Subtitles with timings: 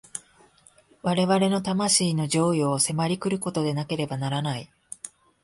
[1.03, 4.67] 我々の魂の譲与を迫り来ることでなければならない。